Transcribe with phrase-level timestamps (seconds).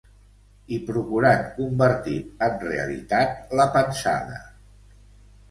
[0.77, 2.15] I procurant convertir
[2.47, 4.41] en realitat la pensada